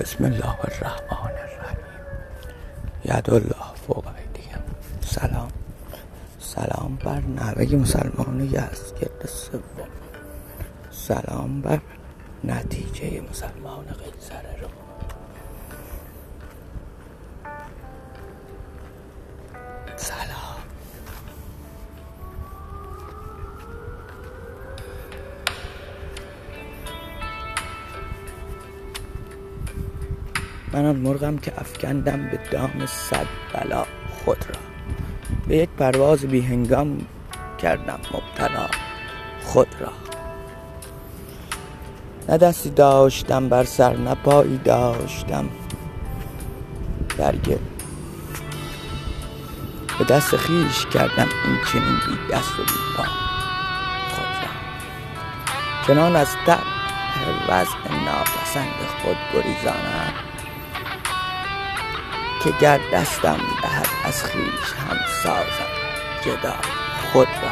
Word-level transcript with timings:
بسم 0.00 0.24
الله 0.24 0.60
الرحمن 0.60 1.32
الرحیم. 1.44 1.78
ید 3.04 3.30
الله 3.30 3.74
فوق 3.86 4.06
ایدیهم. 4.06 4.60
سلام. 5.00 5.48
سلام 6.40 6.98
بر 7.04 7.20
نوه 7.20 7.76
مسلمان 7.76 8.40
یزگرد 8.40 9.26
سوم. 9.26 9.88
سلام 10.90 11.60
بر 11.60 11.80
نتیجه 12.44 13.20
مسلمان 13.30 13.84
قیصر 13.84 14.42
رو 14.60 14.68
من 30.76 30.86
آن 30.86 30.96
مرغم 30.96 31.38
که 31.38 31.52
افکندم 31.60 32.30
به 32.30 32.38
دام 32.50 32.86
صد 32.86 33.26
بلا 33.54 33.84
خود 34.24 34.36
را. 34.48 34.60
به 35.48 35.56
یک 35.56 35.68
پرواز 35.68 36.26
بی 36.26 36.40
هنگام 36.40 36.98
کردم 37.58 37.98
مبتلا 38.14 38.66
خود 39.44 39.68
را. 39.80 39.92
نه 42.28 42.38
دستی 42.38 42.70
داشتم 42.70 43.48
بر 43.48 43.64
سر 43.64 43.96
نه 43.96 44.14
پایی 44.14 44.60
داشتم 44.64 45.48
در 47.18 47.36
گل 47.36 47.56
به 49.98 50.04
دست 50.04 50.36
خیش 50.36 50.86
کردم 50.86 51.28
این 51.44 51.56
چنین 51.72 51.96
بی 52.06 52.32
دست 52.34 52.60
و 52.60 52.62
بی 52.62 52.96
پا 52.96 53.02
خود 54.14 54.26
را. 54.42 54.50
چنان 55.86 56.16
از 56.16 56.28
تر 56.46 56.58
وضع 57.48 58.04
ناپسند 58.04 58.86
خود 59.02 59.16
گریزانم. 59.34 60.25
که 62.46 62.52
گر 62.60 62.80
دستم 62.92 63.36
دهد 63.62 63.88
از 64.04 64.22
خویش 64.22 64.72
هم 64.88 64.98
سازم 65.22 65.70
جدا 66.24 66.54
خود 67.12 67.28
را. 67.42 67.50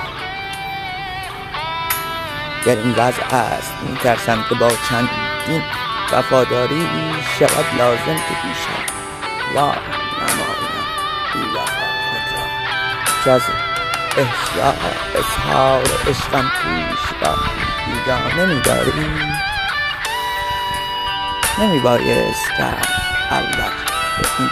گر 2.67 2.77
این 2.83 2.92
وضع 2.92 3.34
است 3.34 3.73
می 3.89 3.97
ترسم 3.97 4.45
که 4.48 4.55
با 4.55 4.69
چندین 4.89 5.62
وفاداری 6.12 6.89
شود 7.39 7.64
لازم 7.78 8.05
که 8.05 8.34
بیشتر 8.48 8.84
یار 9.55 9.78
نمایم 10.20 11.55
وفا 11.55 11.86
خود 12.11 12.36
را. 12.36 12.45
که 13.25 13.31
از 13.31 13.42
احیا 14.17 14.75
اظهار 15.14 15.83
عشقم 16.08 16.53
خویش 16.62 17.23
را 17.23 17.36
بیگانه 17.86 18.55
می 18.55 18.61
داری 18.61 19.06
نمی 21.58 21.79
بایست 21.79 22.48
کرد 22.58 22.89
اول 23.31 23.95
به 24.19 24.29
این 24.39 24.48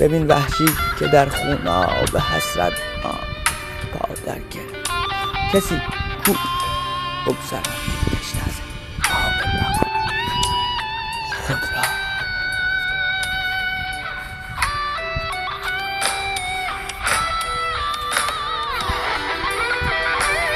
ببین 0.00 0.26
وحشی 0.26 0.66
که 0.98 1.06
در 1.06 1.28
خوناب 1.28 2.16
حسرت 2.16 2.72
آن 3.04 3.18
پا 3.92 4.14
در 4.26 4.34
گل 4.34 4.60
کسی 5.52 5.80
کو 6.24 6.32
بگذرد 7.26 8.09